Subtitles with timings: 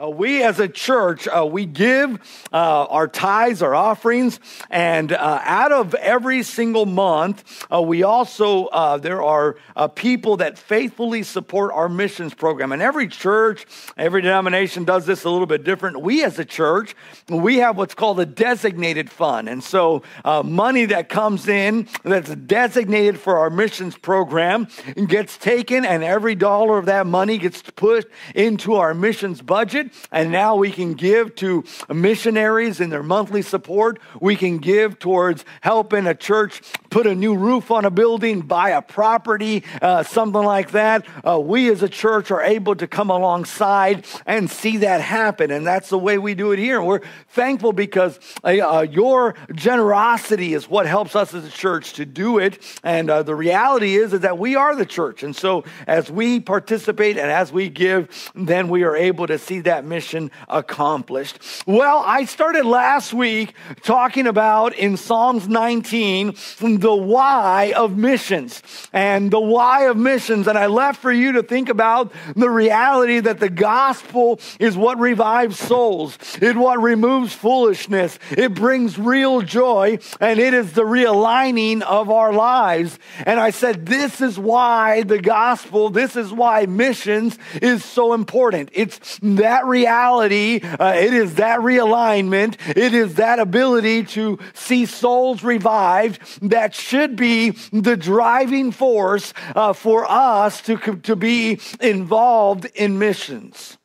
[0.00, 2.18] Uh, we as a church, uh, we give
[2.52, 8.66] uh, our tithes, our offerings, and uh, out of every single month, uh, we also,
[8.66, 9.56] uh, there are
[9.94, 12.72] people that faithfully support our missions program.
[12.72, 13.66] And every church,
[13.96, 16.00] every denomination does this a little bit different.
[16.00, 16.94] We as a church,
[17.28, 19.48] we have what's called a designated fund.
[19.48, 20.02] And so
[20.44, 24.68] money that comes in that's designated for our missions program
[25.08, 30.30] gets taken, and every dollar of that money gets put into our missions budget and
[30.30, 33.98] now we can give to missionaries in their monthly support.
[34.20, 38.70] We can give towards helping a church put a new roof on a building, buy
[38.70, 41.06] a property, uh, something like that.
[41.26, 45.50] Uh, we as a church are able to come alongside and see that happen.
[45.50, 46.82] And that's the way we do it here.
[46.82, 52.04] We're thankful because uh, uh your generosity is what helps us as a church to
[52.04, 52.62] do it.
[52.82, 55.22] And uh, the reality is, is that we are the church.
[55.22, 59.60] And so as we participate and as we give, then we are able to see
[59.60, 61.38] that mission accomplished.
[61.66, 66.34] Well, I started last week talking about in Psalms 19
[66.80, 70.46] the why of missions and the why of missions.
[70.46, 74.98] And I left for you to think about the reality that the gospel is what
[74.98, 81.82] revives souls, it what removes foolishness, it brings real joy, and it is the realigning
[81.82, 82.98] of our lives.
[83.26, 88.70] And I said, This is why the gospel, this is why missions is so important.
[88.72, 95.42] It's that reality, uh, it is that realignment, it is that ability to see souls
[95.42, 102.98] revived that should be the driving force uh, for us to, to be involved in
[102.98, 103.78] missions.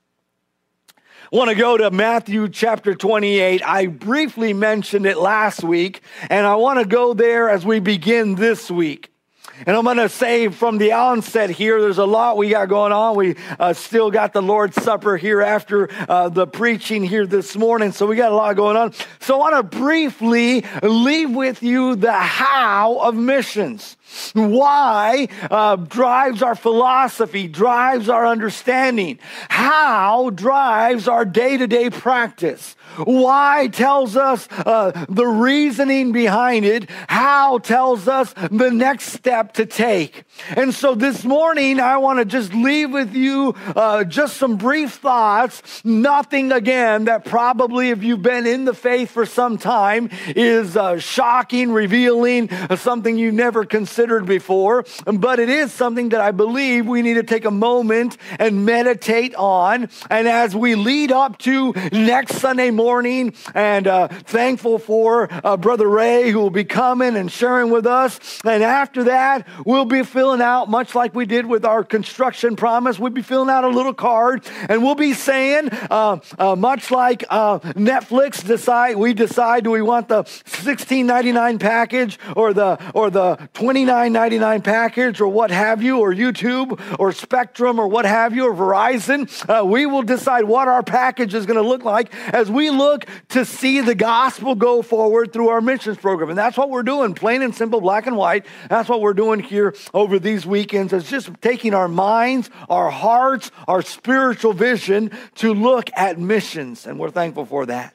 [1.33, 3.65] I want to go to Matthew chapter 28.
[3.65, 8.35] I briefly mentioned it last week, and I want to go there as we begin
[8.35, 9.11] this week.
[9.65, 12.91] And I'm going to say from the onset here, there's a lot we got going
[12.91, 13.15] on.
[13.15, 17.93] We uh, still got the Lord's Supper here after uh, the preaching here this morning.
[17.93, 18.93] So we got a lot going on.
[19.21, 23.95] So I want to briefly leave with you the how of missions.
[24.33, 29.19] Why uh, drives our philosophy, drives our understanding.
[29.49, 32.75] How drives our day to day practice.
[32.97, 36.89] Why tells us uh, the reasoning behind it.
[37.07, 40.23] How tells us the next step to take.
[40.55, 44.93] And so this morning, I want to just leave with you uh, just some brief
[44.95, 45.83] thoughts.
[45.83, 50.99] Nothing, again, that probably, if you've been in the faith for some time, is uh,
[50.99, 54.85] shocking, revealing, something you never considered before.
[55.05, 59.35] But it is something that I believe we need to take a moment and meditate
[59.35, 59.89] on.
[60.09, 65.87] And as we lead up to next Sunday morning, and uh, thankful for uh, Brother
[65.87, 68.41] Ray who will be coming and sharing with us.
[68.43, 72.99] And after that, we'll be filling out, much like we did with our construction promise,
[72.99, 77.23] we'll be filling out a little card and we'll be saying, uh, uh, much like
[77.29, 83.37] uh, Netflix decide, we decide do we want the $16.99 package or the, or the
[83.53, 88.53] $29.99 package or what have you, or YouTube or Spectrum or what have you, or
[88.53, 89.25] Verizon.
[89.49, 93.05] Uh, we will decide what our package is going to look like as we look
[93.29, 96.29] to see the gospel go forward through our missions program.
[96.29, 98.45] And that's what we're doing, plain and simple, black and white.
[98.69, 100.93] That's what we're doing here over these weekends.
[100.93, 106.85] It's just taking our minds, our hearts, our spiritual vision to look at missions.
[106.85, 107.93] And we're thankful for that.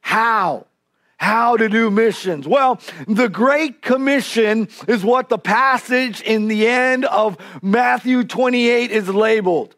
[0.00, 0.66] How?
[1.16, 2.48] How to do missions?
[2.48, 9.08] Well, the Great Commission is what the passage in the end of Matthew 28 is
[9.08, 9.76] labeled.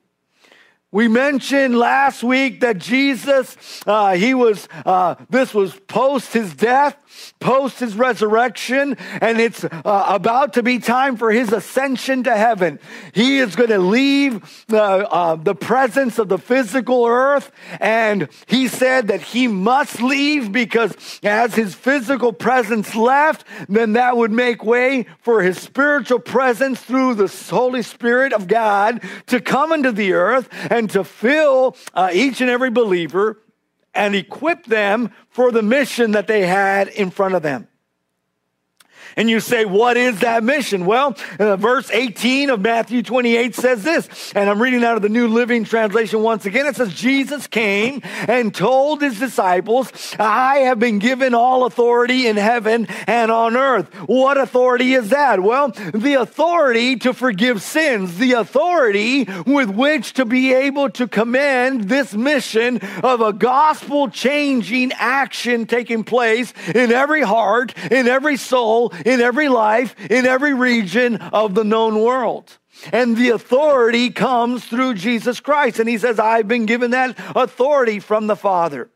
[0.94, 6.96] We mentioned last week that Jesus, uh, he was, uh, this was post his death,
[7.40, 12.78] post his resurrection, and it's uh, about to be time for his ascension to heaven.
[13.12, 17.50] He is going to leave uh, the presence of the physical earth,
[17.80, 24.16] and he said that he must leave because as his physical presence left, then that
[24.16, 29.72] would make way for his spiritual presence through the Holy Spirit of God to come
[29.72, 33.40] into the earth and and to fill uh, each and every believer
[33.94, 37.66] and equip them for the mission that they had in front of them.
[39.16, 40.86] And you say, what is that mission?
[40.86, 45.08] Well, uh, verse 18 of Matthew 28 says this, and I'm reading out of the
[45.08, 46.66] New Living Translation once again.
[46.66, 52.36] It says, Jesus came and told his disciples, I have been given all authority in
[52.36, 53.92] heaven and on earth.
[54.06, 55.42] What authority is that?
[55.42, 61.84] Well, the authority to forgive sins, the authority with which to be able to commend
[61.84, 68.92] this mission of a gospel changing action taking place in every heart, in every soul,
[69.04, 72.58] in every life, in every region of the known world.
[72.92, 75.78] And the authority comes through Jesus Christ.
[75.78, 78.90] And he says, I've been given that authority from the Father.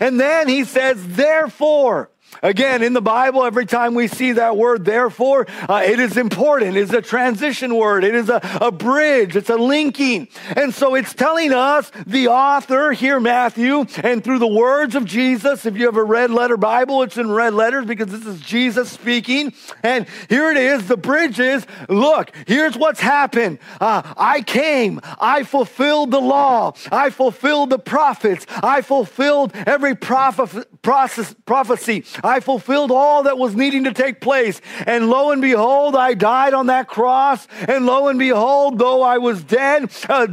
[0.00, 2.10] And then he says, therefore,
[2.42, 6.76] Again, in the Bible, every time we see that word, therefore, uh, it is important.
[6.76, 8.04] It's a transition word.
[8.04, 9.34] It is a, a bridge.
[9.34, 10.28] It's a linking.
[10.54, 15.66] And so it's telling us, the author here, Matthew, and through the words of Jesus,
[15.66, 18.90] if you have a red letter Bible, it's in red letters because this is Jesus
[18.90, 19.52] speaking.
[19.82, 20.86] And here it is.
[20.86, 23.58] The bridge is, look, here's what's happened.
[23.80, 25.00] Uh, I came.
[25.20, 26.74] I fulfilled the law.
[26.92, 28.46] I fulfilled the prophets.
[28.62, 32.04] I fulfilled every prophet, process, prophecy.
[32.22, 34.60] I fulfilled all that was needing to take place.
[34.86, 37.46] And lo and behold, I died on that cross.
[37.66, 40.26] And lo and behold, though I was dead, uh,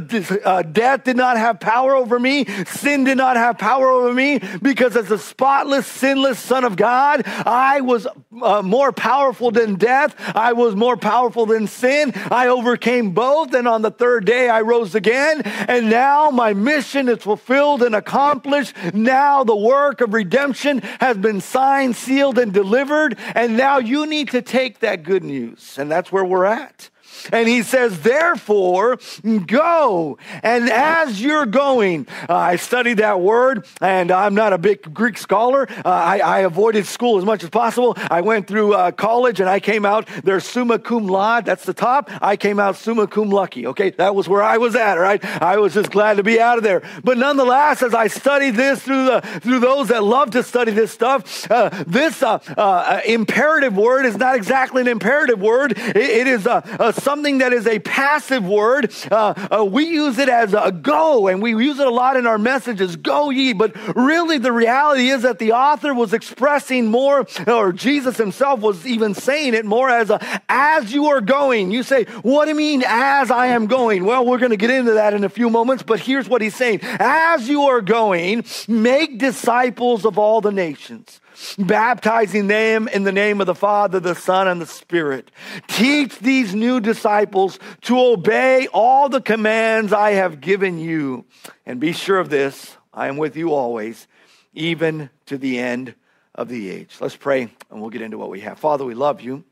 [0.44, 2.44] uh, death did not have power over me.
[2.66, 7.22] Sin did not have power over me because as a spotless, sinless Son of God,
[7.26, 8.06] I was
[8.42, 10.14] uh, more powerful than death.
[10.34, 12.12] I was more powerful than sin.
[12.30, 13.54] I overcame both.
[13.54, 15.42] And on the third day, I rose again.
[15.42, 18.74] And now my mission is fulfilled and accomplished.
[18.92, 23.18] Now the work of redemption has been signed signed, sealed, and delivered.
[23.34, 25.76] And now you need to take that good news.
[25.78, 26.88] And that's where we're at.
[27.32, 28.98] And he says, therefore,
[29.46, 30.18] go.
[30.42, 35.18] And as you're going, uh, I studied that word, and I'm not a big Greek
[35.18, 35.66] scholar.
[35.68, 37.94] Uh, I, I, avoided school as much as possible.
[38.10, 41.44] I went through uh, college, and I came out there summa cum laude.
[41.44, 42.10] That's the top.
[42.22, 43.66] I came out summa cum lucky.
[43.66, 44.94] Okay, that was where I was at.
[44.94, 46.82] Right, I was just glad to be out of there.
[47.02, 50.92] But nonetheless, as I studied this through the through those that love to study this
[50.92, 55.72] stuff, uh, this uh, uh, imperative word is not exactly an imperative word.
[55.72, 58.92] it, it is a, a something that is a passive word.
[59.12, 62.26] Uh, uh, we use it as a go, and we use it a lot in
[62.26, 63.52] our messages go ye.
[63.52, 68.84] But really, the reality is that the author was expressing more, or Jesus himself was
[68.84, 70.18] even saying it more as a,
[70.48, 71.70] as you are going.
[71.70, 74.04] You say, What do you mean, as I am going?
[74.04, 76.56] Well, we're going to get into that in a few moments, but here's what he's
[76.56, 81.20] saying As you are going, make disciples of all the nations
[81.58, 85.30] baptizing them in the name of the Father, the Son, and the Spirit.
[85.68, 91.24] Teach these new disciples to obey all the commands I have given you.
[91.64, 94.08] And be sure of this I am with you always,
[94.54, 95.94] even to the end
[96.34, 96.96] of the age.
[97.00, 98.58] Let's pray and we'll get into what we have.
[98.58, 99.44] Father, we love you.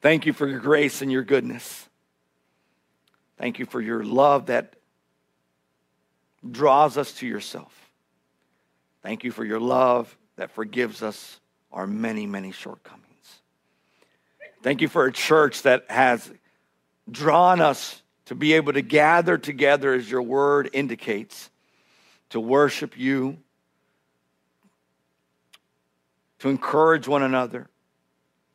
[0.00, 1.88] Thank you for your grace and your goodness.
[3.38, 4.76] Thank you for your love that
[6.48, 7.74] draws us to yourself.
[9.02, 11.38] Thank you for your love that forgives us
[11.70, 13.42] our many, many shortcomings.
[14.62, 16.32] Thank you for a church that has
[17.10, 21.50] drawn us to be able to gather together as your word indicates,
[22.30, 23.36] to worship you,
[26.38, 27.68] to encourage one another,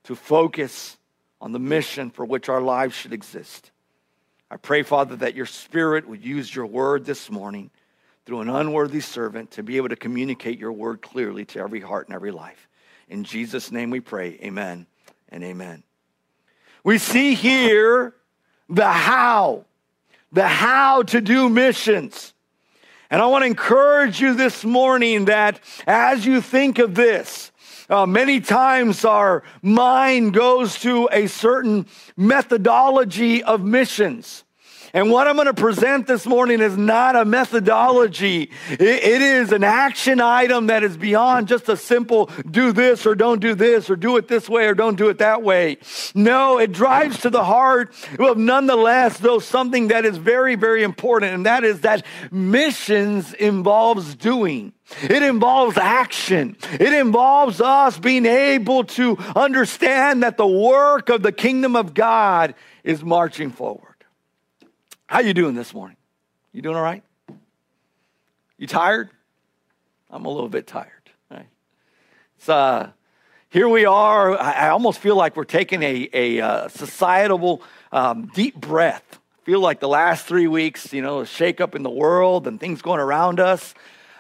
[0.06, 0.98] to focus
[1.40, 3.70] on the mission for which our lives should exist.
[4.50, 7.70] I pray, Father, that your spirit would use your word this morning
[8.26, 12.08] through an unworthy servant to be able to communicate your word clearly to every heart
[12.08, 12.68] and every life.
[13.08, 14.40] In Jesus' name we pray.
[14.42, 14.88] Amen
[15.30, 15.84] and amen.
[16.84, 18.16] We see here
[18.70, 19.66] the how,
[20.32, 22.34] the how to do missions.
[23.12, 27.52] And I want to encourage you this morning that as you think of this,
[27.90, 31.86] uh, many times our mind goes to a certain
[32.18, 34.45] methodology of missions.
[34.96, 38.50] And what I'm going to present this morning is not a methodology.
[38.70, 43.14] It, it is an action item that is beyond just a simple do this or
[43.14, 45.80] don't do this or do it this way or don't do it that way.
[46.16, 51.34] No, it drives to the heart of nonetheless, though something that is very, very important.
[51.34, 54.72] And that is that missions involves doing.
[55.04, 56.56] It involves action.
[56.72, 62.56] It involves us being able to understand that the work of the kingdom of God
[62.86, 63.85] is marching forward.
[65.08, 65.98] How you doing this morning?
[66.52, 67.04] You doing all right?
[68.58, 69.12] You tired?
[70.10, 70.90] I'm a little bit tired.
[71.30, 71.48] Right?
[72.48, 72.88] Uh,
[73.50, 74.36] here we are.
[74.36, 79.04] I, I, almost feel like we're taking a, a uh, societal um, deep breath.
[79.12, 82.60] I feel like the last three weeks, you know, shake up in the world and
[82.60, 83.76] things going around us.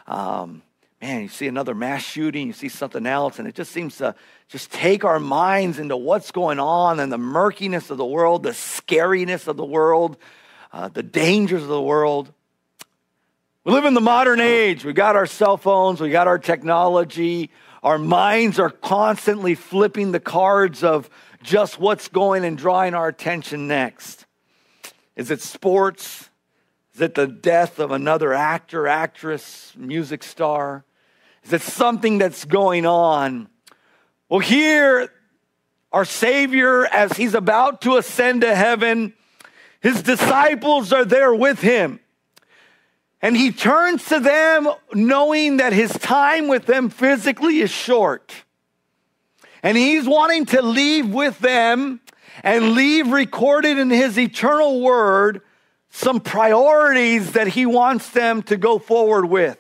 [0.05, 0.61] Um,
[1.01, 4.13] man, you see another mass shooting, you see something else, and it just seems to
[4.49, 8.51] just take our minds into what's going on and the murkiness of the world, the
[8.51, 10.17] scariness of the world
[10.75, 12.33] uh, the dangers of the world.
[13.63, 14.83] We live in the modern age.
[14.83, 17.49] We got our cell phones, we got our technology.
[17.81, 21.09] Our minds are constantly flipping the cards of
[21.41, 24.25] just what's going and drawing our attention next.
[25.15, 26.29] Is it sports?
[26.93, 30.83] Is it the death of another actor, actress, music star?
[31.43, 33.47] Is it something that's going on?
[34.27, 35.09] Well, here,
[35.93, 39.13] our Savior, as he's about to ascend to heaven,
[39.81, 41.99] His disciples are there with him.
[43.21, 48.33] And he turns to them knowing that his time with them physically is short.
[49.63, 52.01] And he's wanting to leave with them
[52.43, 55.41] and leave recorded in his eternal word
[55.89, 59.57] some priorities that he wants them to go forward with.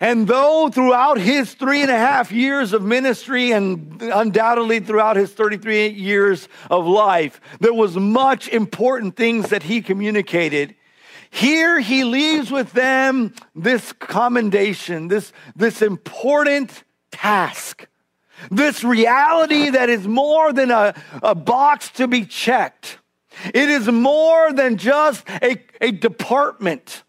[0.00, 5.30] And though throughout his three and a half years of ministry and undoubtedly throughout his
[5.32, 10.74] 33 years of life, there was much important things that he communicated.
[11.28, 17.86] Here he leaves with them this commendation, this, this important task,
[18.50, 22.98] this reality that is more than a, a box to be checked.
[23.52, 27.04] It is more than just a, a department.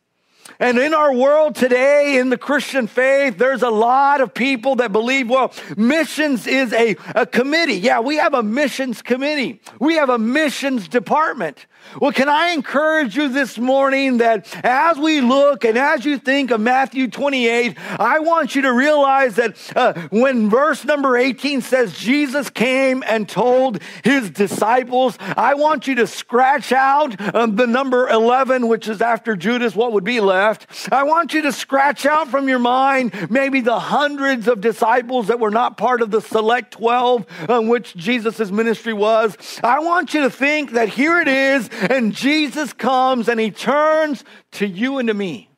[0.62, 4.92] And in our world today, in the Christian faith, there's a lot of people that
[4.92, 7.78] believe, well, missions is a, a committee.
[7.78, 9.60] Yeah, we have a missions committee.
[9.80, 11.66] We have a missions department.
[12.00, 16.52] Well, can I encourage you this morning that as we look and as you think
[16.52, 21.98] of Matthew 28, I want you to realize that uh, when verse number 18 says
[21.98, 28.08] Jesus came and told his disciples, I want you to scratch out um, the number
[28.08, 30.92] 11, which is after Judas, what would be left.
[30.94, 35.40] I want you to scratch out from your mind maybe the hundreds of disciples that
[35.40, 39.36] were not part of the select 12 on which Jesus' ministry was.
[39.62, 44.24] I want you to think that here it is and Jesus comes and he turns
[44.54, 45.50] to you and to me.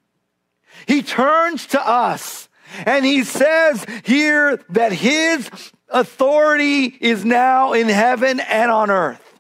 [0.88, 2.50] He turns to us
[2.86, 5.50] and he says here that his
[5.90, 9.40] authority is now in heaven and on earth.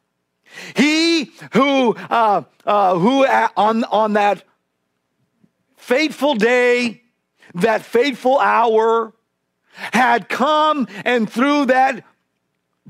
[0.75, 4.43] He who, uh, uh, who on, on that
[5.77, 7.01] fateful day,
[7.55, 9.13] that fateful hour,
[9.73, 12.05] had come and through that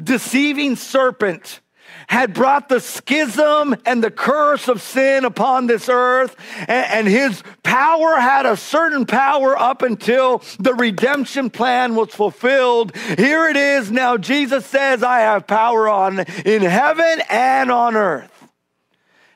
[0.02, 1.62] deceiving serpent
[2.08, 7.44] had brought the schism and the curse of sin upon this earth, and, and, his
[7.64, 12.96] power had a certain power up until the redemption plan was fulfilled.
[12.96, 14.18] Here it is now.
[14.18, 18.32] Jesus says, I have power on in heaven and on earth.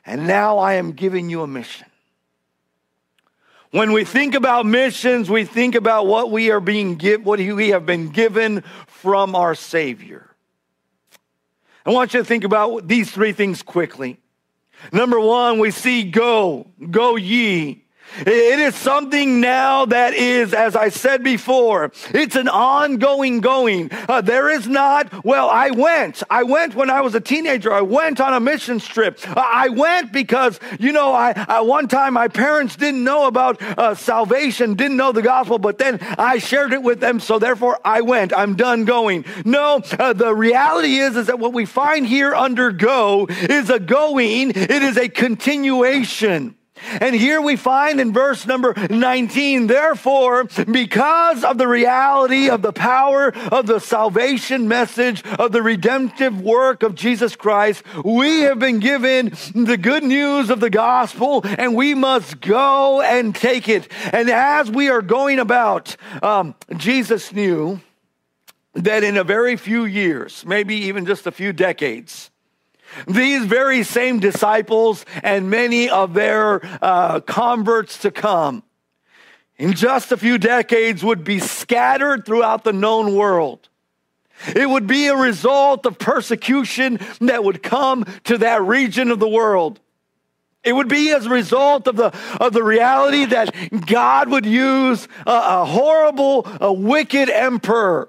[0.04, 1.86] And now I am giving you a mission.
[3.70, 7.68] When we think about missions, we think about what we are being give, what we
[7.68, 10.27] have been given from our Savior.
[11.88, 14.18] I want you to think about these three things quickly.
[14.92, 17.86] Number one, we see go, go ye.
[18.20, 23.90] It is something now that is, as I said before, it's an ongoing going.
[23.92, 26.22] Uh, there is not, well, I went.
[26.28, 27.72] I went when I was a teenager.
[27.72, 29.18] I went on a mission trip.
[29.26, 33.94] Uh, I went because, you know, I, one time my parents didn't know about uh,
[33.94, 37.20] salvation, didn't know the gospel, but then I shared it with them.
[37.20, 38.32] So therefore I went.
[38.32, 39.24] I'm done going.
[39.44, 43.78] No, uh, the reality is, is that what we find here under go is a
[43.78, 44.50] going.
[44.50, 46.57] It is a continuation.
[47.00, 52.72] And here we find in verse number 19, therefore, because of the reality of the
[52.72, 58.78] power of the salvation message of the redemptive work of Jesus Christ, we have been
[58.78, 63.90] given the good news of the gospel and we must go and take it.
[64.12, 67.80] And as we are going about, um, Jesus knew
[68.74, 72.30] that in a very few years, maybe even just a few decades,
[73.06, 78.62] these very same disciples and many of their uh, converts to come
[79.58, 83.68] in just a few decades would be scattered throughout the known world.
[84.54, 89.28] It would be a result of persecution that would come to that region of the
[89.28, 89.80] world.
[90.62, 95.08] It would be as a result of the, of the reality that God would use
[95.26, 98.08] a, a horrible, a wicked emperor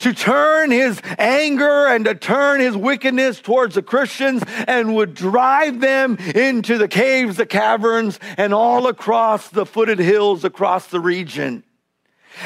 [0.00, 5.80] to turn his anger and to turn his wickedness towards the Christians and would drive
[5.80, 11.64] them into the caves, the caverns, and all across the footed hills across the region.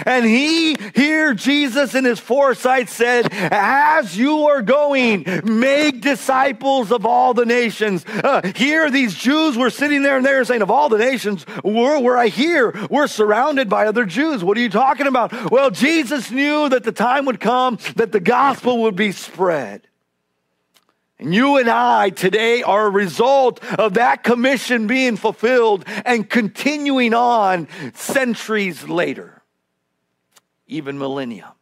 [0.05, 7.07] And he, here, Jesus in his foresight said, As you are going, make disciples of
[7.07, 8.05] all the nations.
[8.07, 11.45] Uh, here, these Jews were sitting there and they were saying, Of all the nations,
[11.63, 14.43] where I hear, we're surrounded by other Jews.
[14.43, 15.51] What are you talking about?
[15.51, 19.87] Well, Jesus knew that the time would come that the gospel would be spread.
[21.19, 27.15] And you and I today are a result of that commission being fulfilled and continuing
[27.15, 29.44] on centuries later
[30.67, 31.55] even millennia.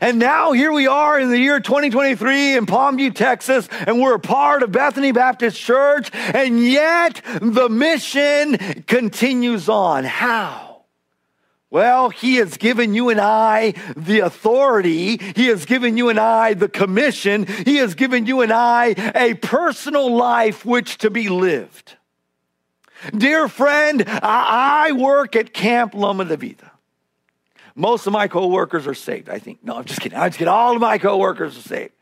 [0.00, 4.20] And now here we are in the year 2023 in Palmview, Texas, and we're a
[4.20, 10.04] part of Bethany Baptist Church, and yet the mission continues on.
[10.04, 10.68] How?
[11.70, 15.18] Well, he has given you and I the authority.
[15.36, 17.46] He has given you and I the commission.
[17.46, 21.96] He has given you and I a personal life which to be lived.
[23.16, 26.67] Dear friend, I work at Camp Loma de Vida.
[27.78, 29.62] Most of my coworkers are saved, I think.
[29.62, 30.18] No, I'm just kidding.
[30.18, 30.52] I'm just kidding.
[30.52, 31.92] All of my coworkers are saved.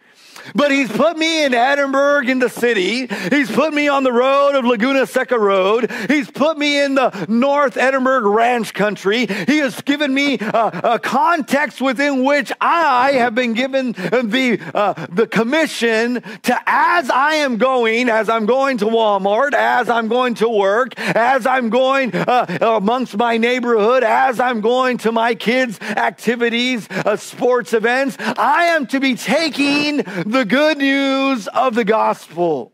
[0.55, 3.07] But he's put me in Edinburg in the city.
[3.31, 5.91] He's put me on the road of Laguna Seca Road.
[6.09, 9.27] He's put me in the North Edinburg Ranch country.
[9.27, 15.07] He has given me a, a context within which I have been given the, uh,
[15.13, 20.35] the commission to, as I am going, as I'm going to Walmart, as I'm going
[20.37, 25.81] to work, as I'm going uh, amongst my neighborhood, as I'm going to my kids'
[25.81, 30.03] activities, uh, sports events, I am to be taking
[30.37, 32.71] the good news of the gospel.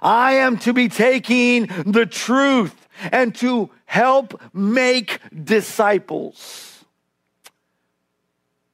[0.00, 2.74] I am to be taking the truth
[3.12, 6.82] and to help make disciples.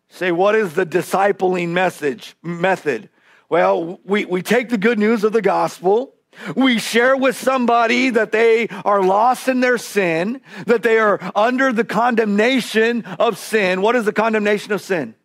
[0.08, 3.08] Say, what is the discipling message method?
[3.48, 6.14] Well, we, we take the good news of the gospel.
[6.54, 11.72] We share with somebody that they are lost in their sin, that they are under
[11.72, 13.82] the condemnation of sin.
[13.82, 15.16] What is the condemnation of sin?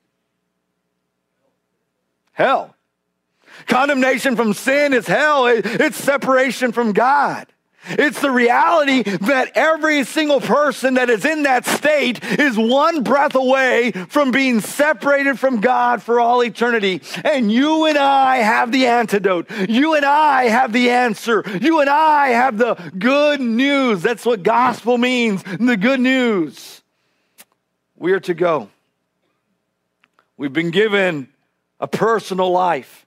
[2.42, 2.74] Hell.
[3.68, 7.46] Condemnation from sin is hell, it's separation from God.
[7.88, 13.36] It's the reality that every single person that is in that state is one breath
[13.36, 17.04] away from being separated from God for all eternity.
[17.24, 19.48] And you and I have the antidote.
[19.70, 21.44] You and I have the answer.
[21.62, 24.02] You and I have the good news.
[24.02, 26.82] That's what gospel means the good news.
[27.96, 28.72] We are to go.
[30.38, 31.28] We've been given
[31.82, 33.06] a personal life.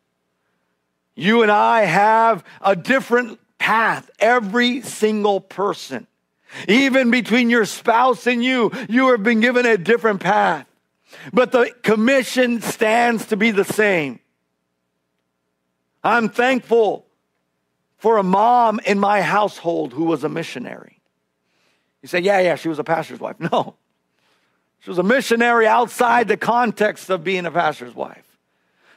[1.15, 6.07] You and I have a different path, every single person.
[6.69, 10.67] Even between your spouse and you, you have been given a different path.
[11.33, 14.19] But the commission stands to be the same.
[16.03, 17.07] I'm thankful
[17.97, 21.01] for a mom in my household who was a missionary.
[22.03, 23.37] You say, yeah, yeah, she was a pastor's wife.
[23.53, 23.77] No,
[24.81, 28.24] she was a missionary outside the context of being a pastor's wife.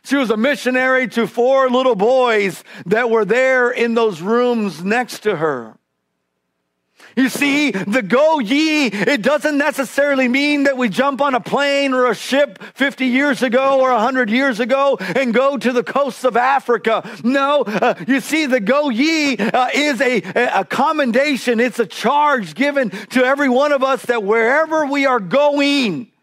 [0.07, 5.23] She was a missionary to four little boys that were there in those rooms next
[5.23, 5.77] to her.
[7.17, 11.93] You see, the go ye, it doesn't necessarily mean that we jump on a plane
[11.93, 16.23] or a ship 50 years ago or 100 years ago and go to the coasts
[16.23, 17.03] of Africa.
[17.25, 20.21] No, uh, you see, the go ye uh, is a,
[20.59, 25.19] a commendation, it's a charge given to every one of us that wherever we are
[25.19, 26.13] going,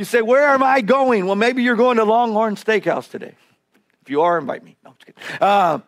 [0.00, 1.26] you say, Where am I going?
[1.26, 3.34] Well, maybe you're going to Longhorn Steakhouse today.
[4.02, 4.76] If you are, invite me.
[4.82, 4.94] No,
[5.40, 5.80] uh,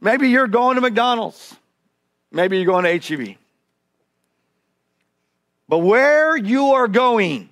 [0.00, 1.56] maybe you're going to McDonald's.
[2.30, 3.36] Maybe you're going to HEB.
[5.66, 7.48] But where you are going,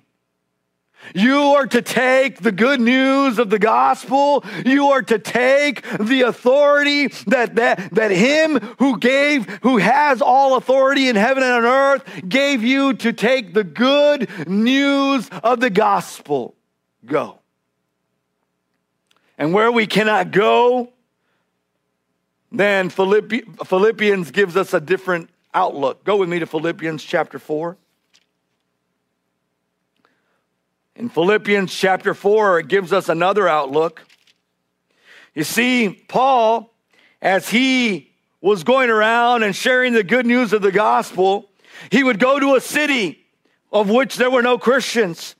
[1.15, 4.43] you are to take the good news of the gospel.
[4.65, 10.55] You are to take the authority that, that, that him who gave, who has all
[10.55, 15.69] authority in heaven and on earth, gave you to take the good news of the
[15.69, 16.55] gospel.
[17.05, 17.39] Go.
[19.37, 20.91] And where we cannot go,
[22.51, 26.03] then Philippi, Philippians gives us a different outlook.
[26.03, 27.77] Go with me to Philippians chapter 4.
[30.97, 34.03] In Philippians chapter 4, it gives us another outlook.
[35.35, 36.73] You see, Paul,
[37.21, 38.09] as he
[38.41, 41.51] was going around and sharing the good news of the gospel,
[41.91, 43.23] he would go to a city
[43.71, 45.35] of which there were no Christians.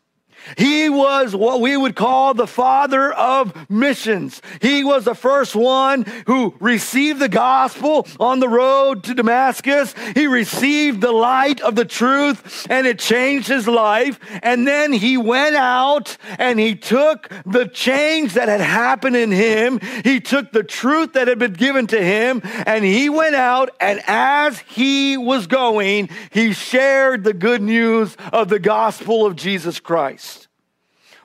[0.58, 4.42] He was what we would call the father of missions.
[4.62, 9.94] He was the first one who received the gospel on the road to Damascus.
[10.16, 14.20] He received the light of the truth and it changed his life.
[14.44, 19.80] And then he went out and he took the change that had happened in him.
[20.04, 24.02] He took the truth that had been given to him and he went out and
[24.08, 30.37] as he was going, he shared the good news of the gospel of Jesus Christ.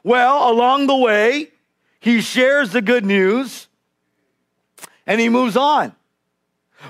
[0.04, 1.50] Well, along the way,
[2.00, 3.68] he shares the good news
[5.06, 5.94] and he moves on.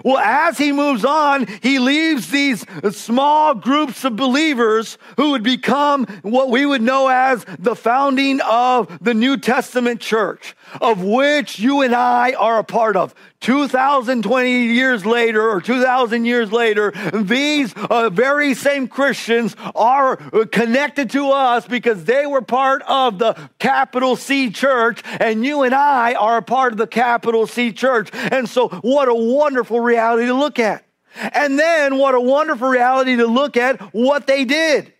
[0.05, 2.64] Well, as he moves on, he leaves these
[2.96, 8.98] small groups of believers who would become what we would know as the founding of
[9.03, 13.14] the New Testament church, of which you and I are a part of.
[13.42, 21.31] 2020 years later or 2000 years later, these uh, very same Christians are connected to
[21.31, 26.38] us because they were part of the capital C church and you and I are
[26.38, 28.11] a part of the capital C church.
[28.12, 30.85] And so what a wonderful reality to look at.
[31.16, 34.92] And then what a wonderful reality to look at what they did.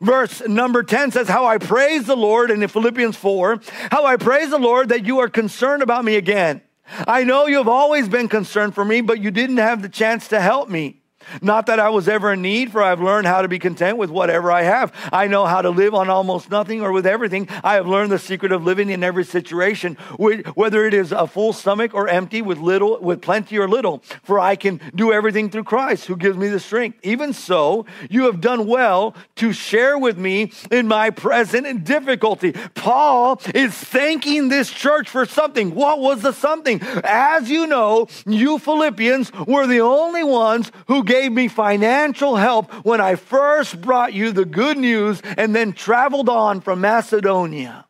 [0.00, 3.60] Verse number 10 says, How I praise the Lord, and in Philippians 4,
[3.90, 6.62] how I praise the Lord that you are concerned about me again.
[7.06, 10.28] I know you have always been concerned for me, but you didn't have the chance
[10.28, 10.97] to help me.
[11.42, 14.10] Not that I was ever in need, for I've learned how to be content with
[14.10, 14.92] whatever I have.
[15.12, 17.48] I know how to live on almost nothing or with everything.
[17.62, 21.52] I have learned the secret of living in every situation, whether it is a full
[21.52, 24.02] stomach or empty, with little, with plenty or little.
[24.22, 26.98] For I can do everything through Christ who gives me the strength.
[27.02, 32.52] Even so, you have done well to share with me in my present difficulty.
[32.74, 35.74] Paul is thanking this church for something.
[35.74, 36.80] What was the something?
[37.04, 42.72] As you know, you Philippians were the only ones who gave gave me financial help
[42.84, 47.86] when I first brought you the good news and then traveled on from Macedonia.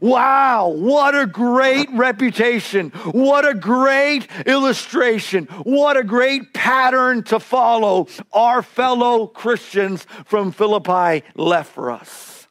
[0.00, 2.88] Wow, what a great reputation.
[3.12, 5.44] What a great illustration.
[5.64, 12.46] What a great pattern to follow our fellow Christians from Philippi left for us.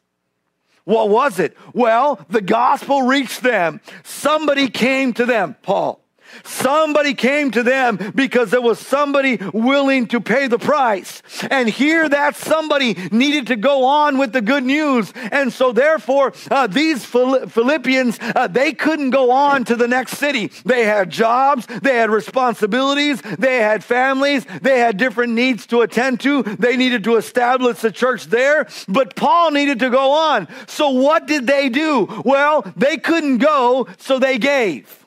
[0.84, 1.56] What was it?
[1.72, 3.80] Well, the gospel reached them.
[4.04, 6.01] Somebody came to them, Paul.
[6.44, 11.22] Somebody came to them because there was somebody willing to pay the price.
[11.50, 15.12] And here that somebody needed to go on with the good news.
[15.30, 20.50] And so therefore, uh, these Philippians, uh, they couldn't go on to the next city.
[20.64, 26.20] They had jobs, they had responsibilities, they had families, they had different needs to attend
[26.20, 26.42] to.
[26.42, 30.48] They needed to establish the church there, but Paul needed to go on.
[30.66, 32.22] So what did they do?
[32.24, 35.01] Well, they couldn't go, so they gave.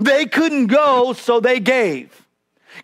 [0.00, 2.25] They couldn't go, so they gave.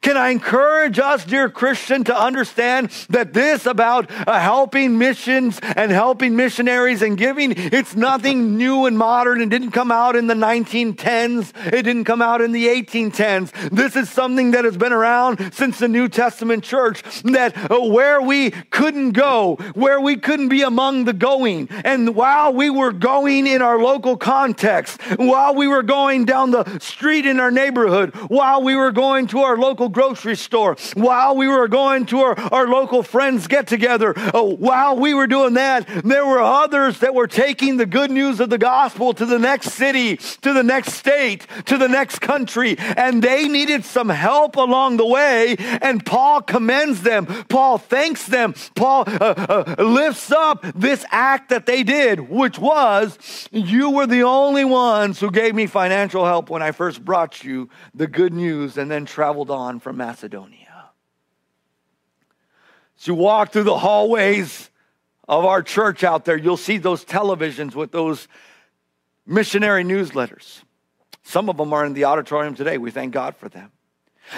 [0.00, 5.90] Can I encourage us, dear Christian, to understand that this about uh, helping missions and
[5.90, 9.40] helping missionaries and giving, it's nothing new and modern.
[9.40, 11.52] It didn't come out in the 1910s.
[11.66, 13.70] It didn't come out in the 1810s.
[13.70, 18.20] This is something that has been around since the New Testament church that uh, where
[18.20, 21.68] we couldn't go, where we couldn't be among the going.
[21.84, 26.78] And while we were going in our local context, while we were going down the
[26.78, 31.48] street in our neighborhood, while we were going to our local grocery store, while we
[31.48, 35.86] were going to our, our local friends get together, oh, while we were doing that,
[36.04, 39.72] there were others that were taking the good news of the gospel to the next
[39.72, 44.96] city, to the next state, to the next country, and they needed some help along
[44.96, 45.56] the way.
[45.80, 49.34] And Paul commends them, Paul thanks them, Paul uh,
[49.78, 55.20] uh, lifts up this act that they did, which was, You were the only ones
[55.20, 59.06] who gave me financial help when I first brought you the good news and then
[59.06, 60.90] traveled on from Macedonia.
[62.98, 64.70] As you walk through the hallways
[65.28, 68.28] of our church out there, you'll see those televisions with those
[69.26, 70.62] missionary newsletters.
[71.22, 72.78] Some of them are in the auditorium today.
[72.78, 73.70] We thank God for them.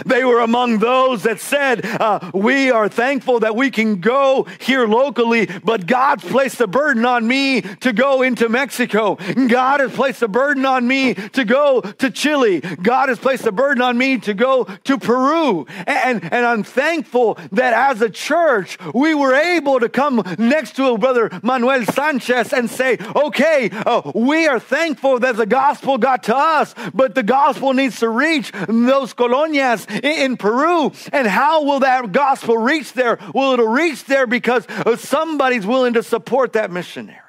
[0.05, 4.87] They were among those that said, uh, We are thankful that we can go here
[4.87, 9.17] locally, but God placed a burden on me to go into Mexico.
[9.49, 12.61] God has placed a burden on me to go to Chile.
[12.61, 15.67] God has placed a burden on me to go to Peru.
[15.87, 20.87] And, and I'm thankful that as a church, we were able to come next to
[20.87, 26.25] a Brother Manuel Sanchez and say, Okay, uh, we are thankful that the gospel got
[26.25, 30.93] to us, but the gospel needs to reach those colonias in Peru.
[31.13, 33.19] And how will that gospel reach there?
[33.35, 37.21] Will it reach there because uh, somebody's willing to support that missionary?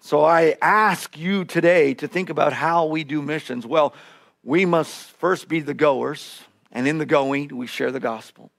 [0.00, 3.64] So I ask you today to think about how we do missions.
[3.66, 3.94] Well,
[4.42, 6.40] we must first be the goers,
[6.72, 8.50] and in the going, we share the gospel.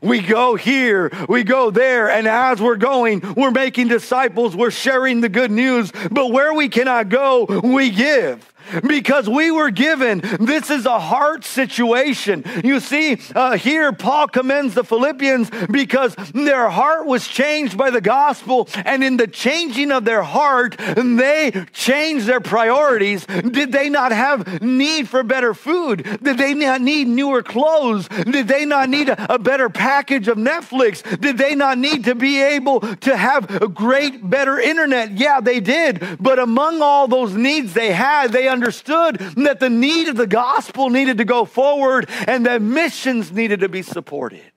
[0.00, 5.20] We go here, we go there, and as we're going, we're making disciples, we're sharing
[5.20, 5.92] the good news.
[6.10, 8.51] But where we cannot go, we give
[8.86, 10.20] because we were given.
[10.40, 12.44] This is a heart situation.
[12.64, 18.00] You see, uh, here Paul commends the Philippians because their heart was changed by the
[18.00, 23.26] gospel, and in the changing of their heart, they changed their priorities.
[23.26, 26.18] Did they not have need for better food?
[26.22, 28.08] Did they not need newer clothes?
[28.08, 31.02] Did they not need a, a better package of Netflix?
[31.20, 35.12] Did they not need to be able to have a great, better internet?
[35.12, 36.18] Yeah, they did.
[36.20, 40.90] But among all those needs they had, they understood that the need of the gospel
[40.90, 44.52] needed to go forward and that missions needed to be supported.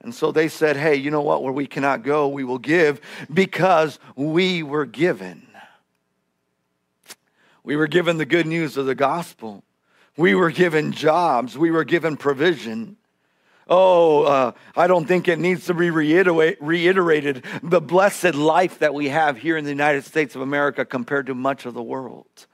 [0.00, 1.42] And so they said, hey, you know what?
[1.42, 3.00] Where we cannot go, we will give
[3.32, 5.48] because we were given.
[7.64, 9.64] We were given the good news of the gospel.
[10.16, 11.58] We were given jobs.
[11.58, 12.96] We were given provision.
[13.68, 18.94] Oh, uh, I don't think it needs to be reiterate, reiterated the blessed life that
[18.94, 22.46] we have here in the United States of America compared to much of the world.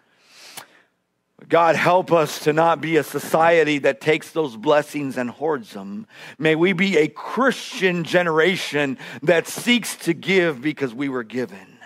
[1.49, 6.07] God, help us to not be a society that takes those blessings and hoards them.
[6.39, 11.79] May we be a Christian generation that seeks to give because we were given.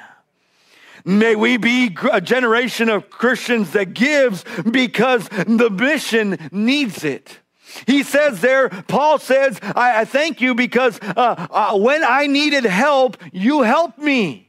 [1.04, 7.38] May we be a generation of Christians that gives because the mission needs it.
[7.86, 12.64] He says there, Paul says, I, I thank you because uh, uh, when I needed
[12.64, 14.47] help, you helped me.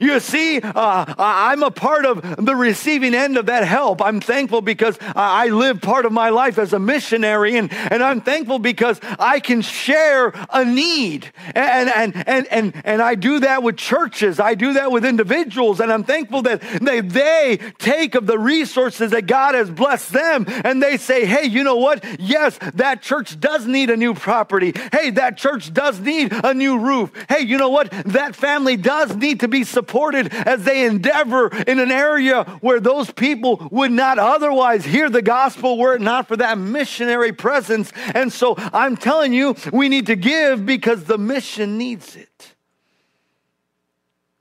[0.00, 4.02] You see, uh, I'm a part of the receiving end of that help.
[4.02, 8.20] I'm thankful because I live part of my life as a missionary, and, and I'm
[8.20, 11.32] thankful because I can share a need.
[11.54, 15.80] And, and, and, and, and I do that with churches, I do that with individuals,
[15.80, 20.44] and I'm thankful that they, they take of the resources that God has blessed them
[20.64, 22.04] and they say, hey, you know what?
[22.20, 24.72] Yes, that church does need a new property.
[24.92, 27.12] Hey, that church does need a new roof.
[27.28, 27.90] Hey, you know what?
[28.06, 33.10] That family does need to be supported as they endeavor in an area where those
[33.10, 37.92] people would not otherwise hear the gospel were it not for that missionary presence.
[38.14, 42.54] And so I'm telling you, we need to give because the mission needs it.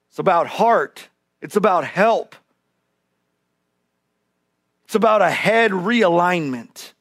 [0.10, 1.08] It's about heart,
[1.42, 2.36] it's about help,
[4.86, 6.94] it's about a head realignment.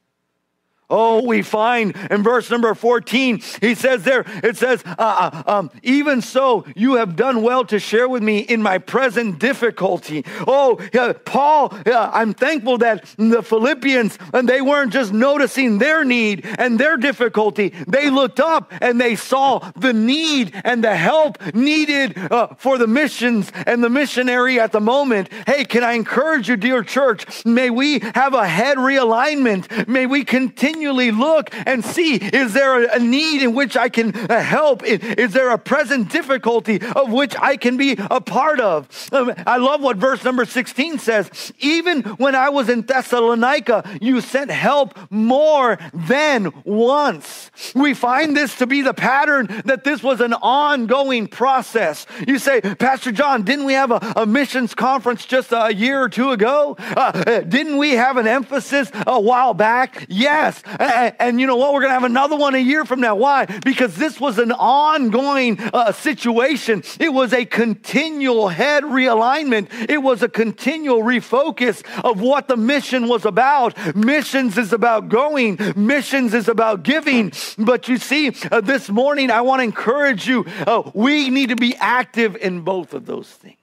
[0.89, 5.71] Oh, we find in verse number 14, he says there, it says, uh, uh, um,
[5.83, 10.25] even so, you have done well to share with me in my present difficulty.
[10.47, 16.43] Oh, uh, Paul, I'm thankful that the Philippians, and they weren't just noticing their need
[16.57, 22.17] and their difficulty, they looked up and they saw the need and the help needed
[22.17, 25.29] uh, for the missions and the missionary at the moment.
[25.45, 27.45] Hey, can I encourage you, dear church?
[27.45, 29.87] May we have a head realignment.
[29.87, 34.15] May we continue continually look and see is there a need in which I can
[34.15, 34.81] uh, help?
[34.85, 38.87] Is there a present difficulty of which I can be a part of?
[39.11, 41.51] Um, I love what verse number 16 says.
[41.59, 47.51] Even when I was in Thessalonica, you sent help more than once.
[47.75, 52.05] We find this to be the pattern that this was an ongoing process.
[52.25, 56.07] You say, Pastor John, didn't we have a, a missions conference just a year or
[56.07, 56.77] two ago?
[56.79, 60.05] Uh, uh didn't we have an emphasis a while back?
[60.07, 60.63] Yes.
[60.79, 61.73] And, and you know what?
[61.73, 63.15] We're going to have another one a year from now.
[63.15, 63.45] Why?
[63.45, 66.83] Because this was an ongoing uh, situation.
[66.99, 73.07] It was a continual head realignment, it was a continual refocus of what the mission
[73.07, 73.95] was about.
[73.95, 77.31] Missions is about going, missions is about giving.
[77.57, 81.55] But you see, uh, this morning, I want to encourage you uh, we need to
[81.55, 83.57] be active in both of those things.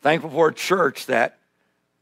[0.00, 1.39] Thankful for a church that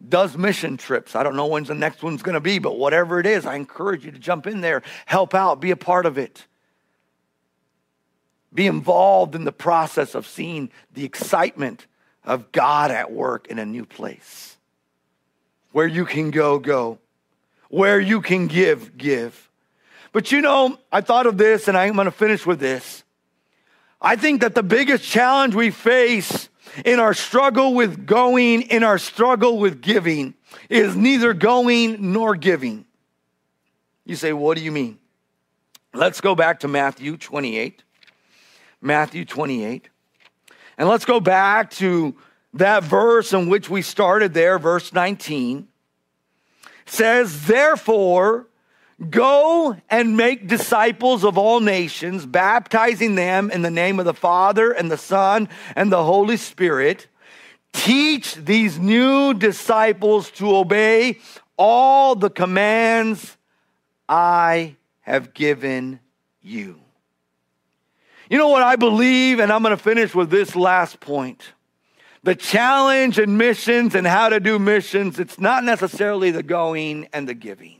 [0.06, 1.16] does mission trips.
[1.16, 3.56] I don't know when's the next one's going to be, but whatever it is, I
[3.56, 6.46] encourage you to jump in there, help out, be a part of it.
[8.54, 11.86] Be involved in the process of seeing the excitement
[12.24, 14.56] of God at work in a new place.
[15.72, 16.98] Where you can go, go.
[17.68, 19.50] Where you can give, give.
[20.12, 23.04] But you know, I thought of this and I'm going to finish with this.
[24.00, 26.47] I think that the biggest challenge we face
[26.84, 30.34] in our struggle with going, in our struggle with giving,
[30.68, 32.84] is neither going nor giving.
[34.04, 34.98] You say, what do you mean?
[35.92, 37.82] Let's go back to Matthew 28.
[38.80, 39.88] Matthew 28.
[40.76, 42.16] And let's go back to
[42.54, 45.68] that verse in which we started there, verse 19.
[46.62, 48.46] It says, Therefore,
[49.10, 54.72] Go and make disciples of all nations, baptizing them in the name of the Father
[54.72, 57.06] and the Son and the Holy Spirit.
[57.72, 61.18] Teach these new disciples to obey
[61.56, 63.36] all the commands
[64.08, 66.00] I have given
[66.42, 66.80] you.
[68.28, 71.52] You know what I believe, and I'm going to finish with this last point.
[72.24, 77.28] The challenge in missions and how to do missions, it's not necessarily the going and
[77.28, 77.77] the giving.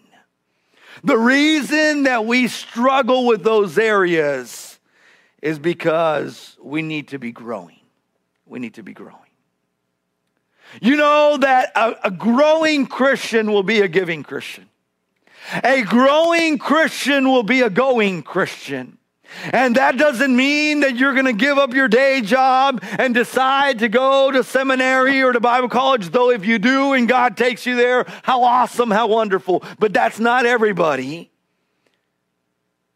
[1.05, 4.79] The reason that we struggle with those areas
[5.43, 7.81] is because we need to be growing.
[8.47, 9.15] We need to be growing.
[10.83, 14.69] You know that a, a growing Christian will be a giving Christian.
[15.65, 18.98] A growing Christian will be a going Christian.
[19.53, 23.79] And that doesn't mean that you're going to give up your day job and decide
[23.81, 27.67] to go to seminary or to Bible college, though if you do and God takes
[27.67, 29.63] you there, how awesome, how wonderful.
[29.79, 31.31] But that's not everybody.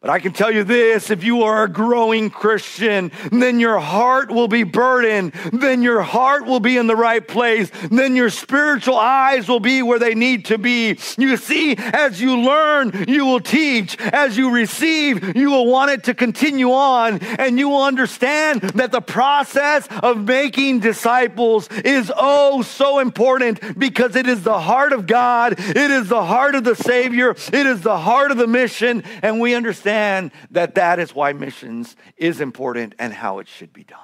[0.03, 4.33] But I can tell you this if you are a growing Christian, then your heart
[4.33, 5.33] will be burdened.
[5.53, 7.71] Then your heart will be in the right place.
[7.89, 10.99] Then your spiritual eyes will be where they need to be.
[11.17, 13.97] You see, as you learn, you will teach.
[14.01, 17.21] As you receive, you will want it to continue on.
[17.21, 24.17] And you will understand that the process of making disciples is oh so important because
[24.17, 27.83] it is the heart of God, it is the heart of the Savior, it is
[27.83, 29.05] the heart of the mission.
[29.23, 33.73] And we understand understand that that is why missions is important and how it should
[33.73, 33.99] be done.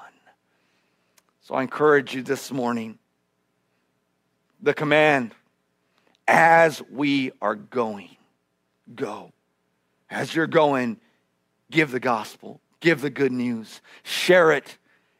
[1.41, 2.99] So I encourage you this morning
[4.61, 5.33] the command
[6.27, 8.15] as we are going,
[8.93, 9.31] go.
[10.11, 10.99] As you're going,
[11.71, 14.77] give the gospel, give the good news, share it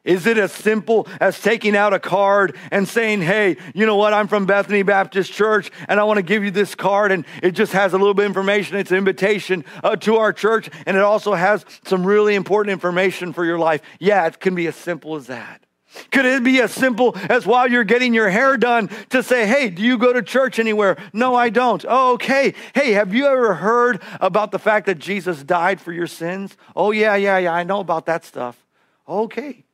[0.09, 4.11] is it as simple as taking out a card and saying, hey, you know what?
[4.11, 7.11] I'm from Bethany Baptist Church and I want to give you this card.
[7.11, 8.77] And it just has a little bit of information.
[8.77, 13.33] It's an invitation uh, to our church and it also has some really important information
[13.33, 13.81] for your life.
[13.99, 15.63] Yeah, it can be as simple as that.
[16.11, 19.69] Could it be as simple as while you're getting your hair done to say, hey,
[19.69, 20.97] do you go to church anywhere?
[21.13, 21.85] No, I don't.
[21.87, 22.55] Oh, okay.
[22.73, 26.57] Hey, have you ever heard about the fact that Jesus died for your sins?
[26.75, 27.53] Oh, yeah, yeah, yeah.
[27.53, 28.65] I know about that stuff.
[29.07, 29.65] Okay.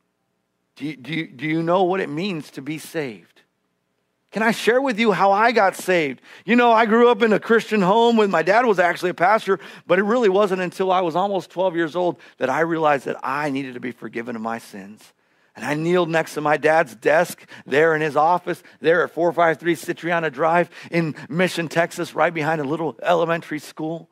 [0.75, 3.41] Do you, do, you, do you know what it means to be saved?
[4.31, 6.19] Can I share with you how I got saved?
[6.43, 9.13] You know, I grew up in a Christian home with my dad was actually a
[9.13, 13.05] pastor, but it really wasn't until I was almost 12 years old that I realized
[13.05, 15.13] that I needed to be forgiven of my sins.
[15.55, 19.75] And I kneeled next to my dad's desk there in his office, there at 453
[19.75, 24.09] Citriana Drive in Mission, Texas, right behind a little elementary school.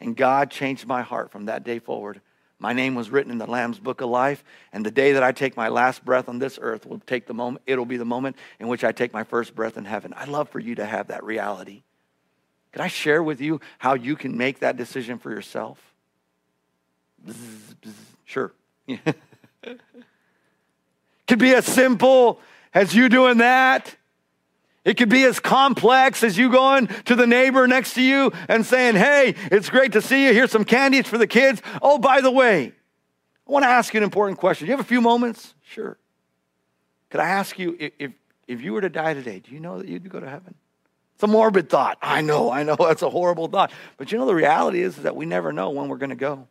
[0.00, 2.20] And God changed my heart from that day forward.
[2.58, 4.42] My name was written in the Lamb's book of life,
[4.72, 7.34] and the day that I take my last breath on this earth will take the
[7.34, 10.14] moment, it'll be the moment in which I take my first breath in heaven.
[10.14, 11.82] I'd love for you to have that reality.
[12.72, 15.78] Could I share with you how you can make that decision for yourself?
[17.26, 17.92] Bzz, bzz,
[18.24, 18.52] sure.
[21.26, 22.40] Could be as simple
[22.72, 23.96] as you doing that.
[24.86, 28.64] It could be as complex as you going to the neighbor next to you and
[28.64, 30.32] saying, Hey, it's great to see you.
[30.32, 31.60] Here's some candies for the kids.
[31.82, 32.72] Oh, by the way,
[33.48, 34.66] I want to ask you an important question.
[34.66, 35.54] Do you have a few moments?
[35.62, 35.98] Sure.
[37.10, 38.12] Could I ask you if,
[38.46, 40.54] if you were to die today, do you know that you'd go to heaven?
[41.16, 41.98] It's a morbid thought.
[42.00, 43.72] I know, I know, that's a horrible thought.
[43.96, 46.16] But you know, the reality is, is that we never know when we're going to
[46.16, 46.46] go.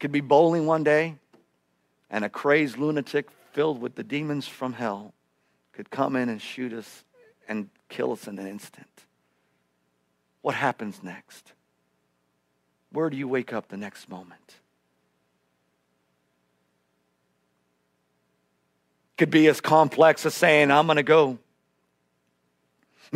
[0.00, 1.14] Could be bowling one day,
[2.10, 5.14] and a crazed lunatic filled with the demons from hell
[5.78, 7.04] could come in and shoot us
[7.48, 8.88] and kill us in an instant.
[10.42, 11.52] What happens next?
[12.90, 14.56] Where do you wake up the next moment?
[19.18, 21.38] Could be as complex as saying, I'm going to go.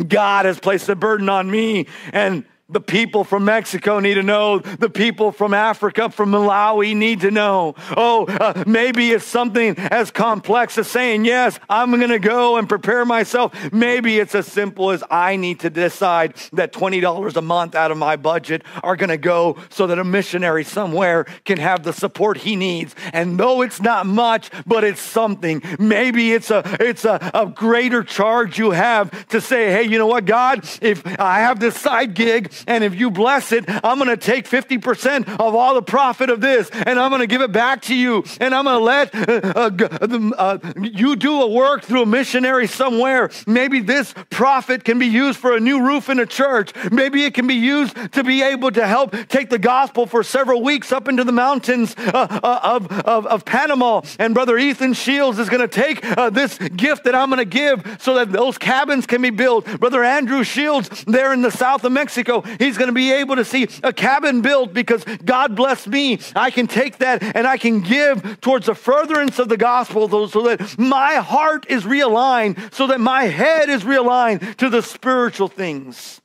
[0.07, 4.59] God has placed a burden on me, and the people from Mexico need to know.
[4.59, 7.75] The people from Africa, from Malawi need to know.
[7.97, 12.69] Oh, uh, maybe it's something as complex as saying, Yes, I'm going to go and
[12.69, 13.53] prepare myself.
[13.73, 17.97] Maybe it's as simple as I need to decide that $20 a month out of
[17.97, 22.37] my budget are going to go so that a missionary somewhere can have the support
[22.37, 22.95] he needs.
[23.11, 25.61] And though it's not much, but it's something.
[25.79, 30.07] Maybe it's a it's a, a greater charge you have to say, Hey, you know
[30.07, 34.09] what, God, if I have this side gig and if you bless it, I'm going
[34.09, 37.51] to take 50% of all the profit of this and I'm going to give it
[37.51, 38.23] back to you.
[38.39, 42.67] And I'm going to let uh, uh, uh, you do a work through a missionary
[42.67, 43.29] somewhere.
[43.47, 46.73] Maybe this profit can be used for a new roof in a church.
[46.91, 50.61] Maybe it can be used to be able to help take the gospel for several
[50.61, 54.01] weeks up into the mountains uh, uh, of, of, of, Panama.
[54.19, 57.45] And Brother Ethan Shields is going to take uh, this gift that I'm going to
[57.45, 59.65] give so that those cabins can be built.
[59.79, 63.45] Brother Andrew Shields there in the south of Mexico, He's going to be able to
[63.45, 66.19] see a cabin built because God blessed me.
[66.35, 70.41] I can take that and I can give towards the furtherance of the gospel so
[70.43, 76.21] that my heart is realigned, so that my head is realigned to the spiritual things.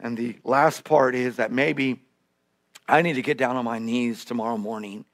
[0.00, 2.00] And the last part is that maybe
[2.88, 5.04] I need to get down on my knees tomorrow morning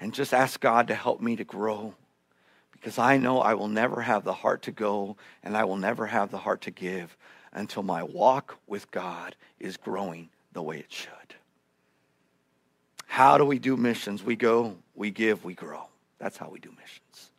[0.00, 1.94] and just ask God to help me to grow
[2.72, 6.06] because I know I will never have the heart to go and I will never
[6.06, 7.16] have the heart to give
[7.52, 11.10] until my walk with God is growing the way it should.
[13.06, 14.22] How do we do missions?
[14.22, 15.82] We go, we give, we grow.
[16.18, 17.30] That's how we do missions.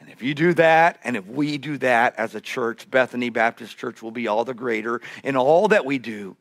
[0.00, 3.76] And if you do that, and if we do that as a church, Bethany Baptist
[3.76, 6.36] Church will be all the greater in all that we do,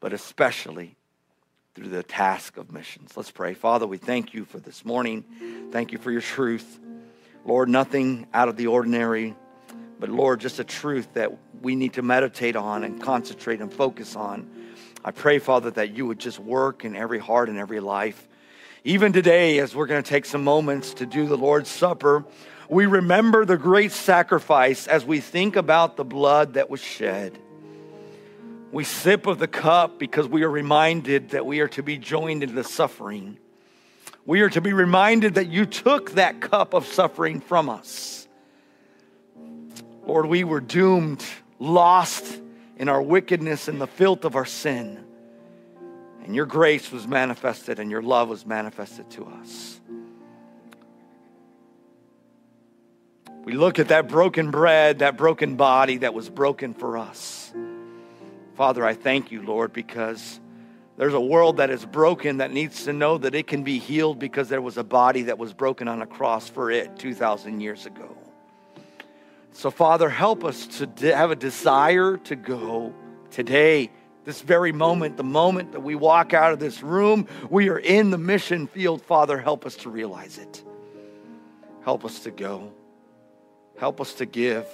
[0.00, 0.96] but especially
[1.74, 3.16] through the task of missions.
[3.16, 3.54] Let's pray.
[3.54, 5.68] Father, we thank you for this morning.
[5.70, 6.80] Thank you for your truth.
[7.44, 9.36] Lord, nothing out of the ordinary
[9.98, 11.32] but Lord, just a truth that
[11.62, 14.50] we need to meditate on and concentrate and focus on.
[15.04, 18.28] I pray, Father, that you would just work in every heart and every life.
[18.84, 22.24] Even today, as we're going to take some moments to do the Lord's Supper,
[22.68, 27.38] we remember the great sacrifice as we think about the blood that was shed.
[28.72, 32.42] We sip of the cup because we are reminded that we are to be joined
[32.42, 33.38] in the suffering.
[34.24, 38.25] We are to be reminded that you took that cup of suffering from us.
[40.06, 41.24] Lord, we were doomed,
[41.58, 42.40] lost
[42.76, 45.04] in our wickedness and the filth of our sin.
[46.24, 49.80] And your grace was manifested and your love was manifested to us.
[53.44, 57.52] We look at that broken bread, that broken body that was broken for us.
[58.54, 60.40] Father, I thank you, Lord, because
[60.96, 64.18] there's a world that is broken that needs to know that it can be healed
[64.18, 67.86] because there was a body that was broken on a cross for it 2,000 years
[67.86, 68.16] ago.
[69.56, 72.92] So, Father, help us to have a desire to go
[73.30, 73.90] today,
[74.26, 78.10] this very moment, the moment that we walk out of this room, we are in
[78.10, 79.00] the mission field.
[79.00, 80.62] Father, help us to realize it.
[81.84, 82.70] Help us to go.
[83.78, 84.66] Help us to give.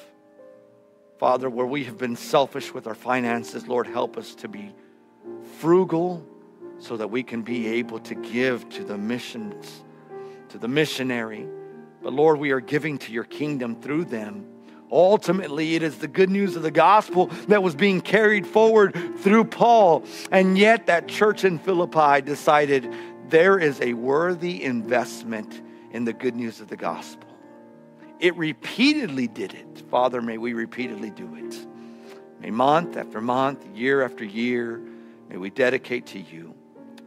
[1.17, 4.75] Father, where we have been selfish with our finances, Lord, help us to be
[5.61, 6.27] frugal
[6.81, 9.85] so that we can be able to give to the missions,
[10.49, 11.47] to the missionary.
[12.03, 14.49] But Lord, we are giving to your kingdom through them.
[14.93, 19.45] Ultimately, it is the good news of the gospel that was being carried forward through
[19.45, 20.05] Paul.
[20.31, 22.93] And yet, that church in Philippi decided
[23.31, 25.63] there is a worthy investment
[25.93, 27.31] in the good news of the gospel.
[28.21, 29.83] It repeatedly did it.
[29.91, 31.67] Father, may we repeatedly do it.
[32.39, 34.81] May month after month, year after year,
[35.31, 36.55] may we dedicate to you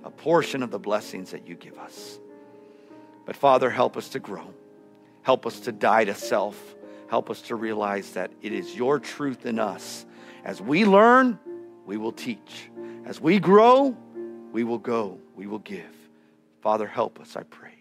[0.04, 2.20] a portion of the blessings that you give us.
[3.26, 4.54] But Father, help us to grow.
[5.22, 6.75] Help us to die to self
[7.08, 10.06] help us to realize that it is your truth in us.
[10.44, 11.40] As we learn,
[11.86, 12.70] we will teach.
[13.06, 13.96] As we grow,
[14.52, 15.96] we will go, we will give.
[16.62, 17.74] Father, help us, I pray.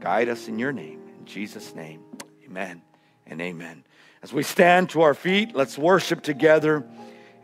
[0.00, 1.00] Guide us in your name.
[1.18, 2.02] In Jesus' name,
[2.44, 2.82] amen
[3.26, 3.84] and amen.
[4.22, 6.86] As we stand to our feet, let's worship together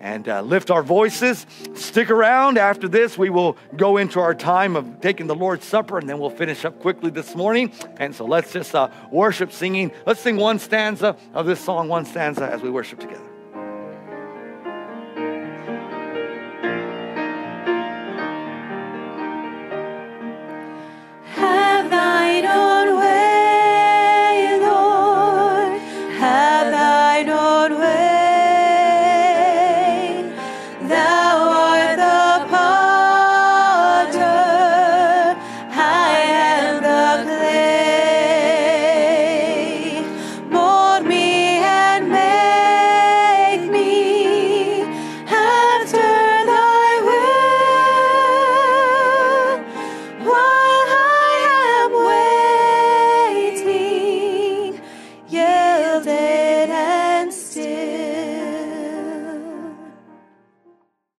[0.00, 1.46] and uh, lift our voices.
[1.74, 2.58] Stick around.
[2.58, 6.18] After this, we will go into our time of taking the Lord's Supper, and then
[6.18, 7.72] we'll finish up quickly this morning.
[7.98, 9.92] And so let's just uh, worship singing.
[10.06, 13.29] Let's sing one stanza of this song, one stanza as we worship together.